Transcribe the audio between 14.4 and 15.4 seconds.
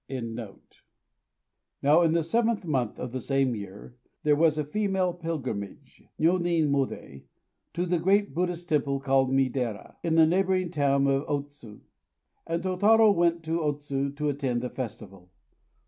the festival.